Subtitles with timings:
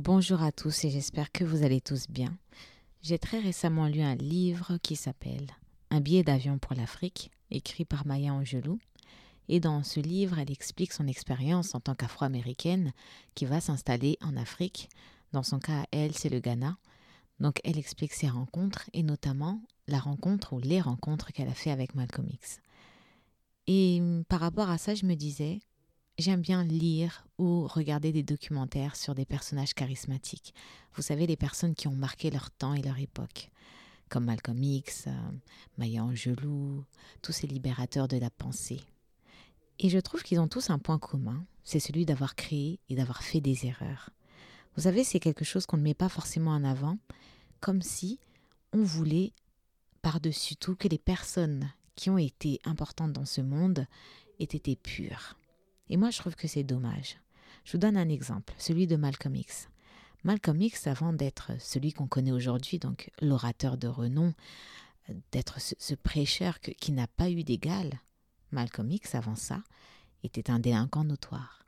[0.00, 2.38] Bonjour à tous et j'espère que vous allez tous bien.
[3.02, 5.48] J'ai très récemment lu un livre qui s'appelle
[5.90, 8.78] Un billet d'avion pour l'Afrique, écrit par Maya Angelou.
[9.48, 12.92] Et dans ce livre, elle explique son expérience en tant qu'afro-américaine
[13.34, 14.88] qui va s'installer en Afrique.
[15.32, 16.78] Dans son cas, elle, c'est le Ghana.
[17.40, 21.72] Donc elle explique ses rencontres et notamment la rencontre ou les rencontres qu'elle a fait
[21.72, 22.60] avec Malcolm X.
[23.66, 25.58] Et par rapport à ça, je me disais,
[26.18, 30.52] J'aime bien lire ou regarder des documentaires sur des personnages charismatiques.
[30.94, 33.52] Vous savez, les personnes qui ont marqué leur temps et leur époque,
[34.08, 35.12] comme Malcolm X, euh,
[35.76, 36.84] Maya Angelou,
[37.22, 38.80] tous ces libérateurs de la pensée.
[39.78, 43.22] Et je trouve qu'ils ont tous un point commun, c'est celui d'avoir créé et d'avoir
[43.22, 44.10] fait des erreurs.
[44.74, 46.98] Vous savez, c'est quelque chose qu'on ne met pas forcément en avant,
[47.60, 48.18] comme si
[48.72, 49.32] on voulait,
[50.02, 53.86] par-dessus tout, que les personnes qui ont été importantes dans ce monde
[54.40, 55.36] aient été pures
[55.88, 57.16] et moi, je trouve que c'est dommage.
[57.64, 59.68] Je vous donne un exemple, celui de Malcolm X.
[60.24, 64.34] Malcolm X, avant d'être celui qu'on connaît aujourd'hui, donc l'orateur de renom,
[65.32, 68.00] d'être ce, prêcheur qui n'a pas eu d'égal,
[68.50, 69.62] Malcolm X, avant ça,
[70.22, 71.66] était un délinquant notoire.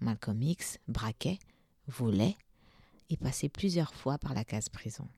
[0.00, 1.38] Malcolm X braquait,
[1.86, 2.36] volait
[3.10, 5.08] et passait plusieurs fois par la case prison.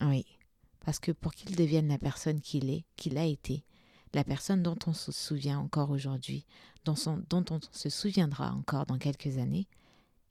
[0.00, 0.26] Oui,
[0.80, 3.64] parce que pour qu'il devienne la personne qu'il est, qu'il a été,
[4.14, 6.44] la personne dont on se souvient encore aujourd'hui,
[6.84, 9.68] dont, on se souviendra encore dans quelques années,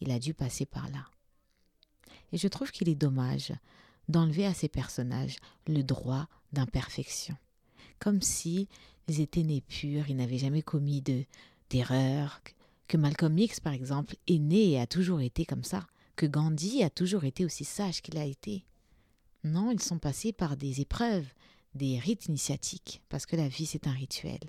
[0.02, 1.08] il a dû passer par là.
[2.32, 3.54] Et je trouve qu'il est dommage
[4.08, 5.38] d'enlever à ces personnages
[5.68, 7.36] le droit d'imperfection,
[8.00, 8.68] comme si
[9.08, 11.26] étaient nés purs, ils n'avaient jamais commis de
[11.70, 12.42] d'erreurs,
[12.88, 15.88] que Malcolm X par exemple est né et a toujours été comme ça,
[16.18, 18.66] que Gandhi a toujours été aussi sage qu'il a été.
[19.44, 21.28] Non, ils sont passés par des épreuves,
[21.74, 24.40] des rites initiatiques, parce que la vie c'est un rituel.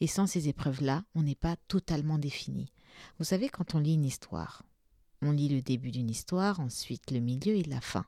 [0.00, 2.72] Et sans ces épreuves-là, on n'est pas totalement défini.
[3.18, 4.62] Vous savez, quand on lit une histoire,
[5.22, 8.06] on lit le début d'une histoire, ensuite le milieu et la fin.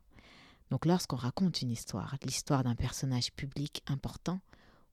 [0.70, 4.40] Donc lorsqu'on raconte une histoire, l'histoire d'un personnage public important,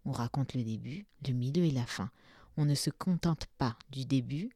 [0.04, 2.12] on raconte le début, le milieu et la fin.
[2.58, 4.50] On ne se contente pas du début,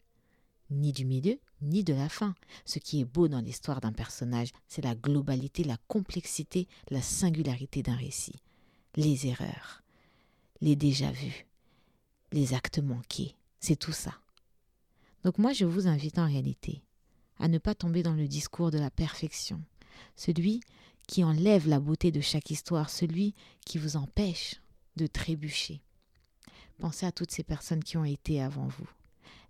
[0.70, 2.36] ni du milieu, ni de la fin.
[2.66, 7.84] Ce qui est beau dans l'histoire d'un personnage, c'est la globalité, la complexité, la singularité
[7.84, 8.43] d'un récit
[8.96, 9.84] les erreurs,
[10.62, 11.46] les déjà-vus,
[12.32, 14.14] les actes manqués, c'est tout ça.
[15.24, 16.84] Donc moi, je vous invite en réalité
[17.40, 19.62] à ne pas tomber dans le discours de la perfection,
[20.16, 20.62] celui
[21.08, 23.34] qui enlève la beauté de chaque histoire, celui
[23.66, 24.62] qui vous empêche
[24.96, 25.82] de trébucher.
[26.78, 28.90] Pensez à toutes ces personnes qui ont été avant vous.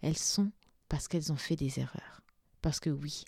[0.01, 0.51] Elles sont
[0.89, 2.21] parce qu'elles ont fait des erreurs.
[2.61, 3.23] Parce que oui,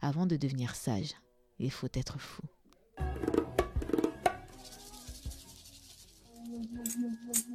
[0.00, 1.14] avant de devenir sage,
[1.58, 2.42] il faut être fou.
[6.84, 7.53] Mm-hmm.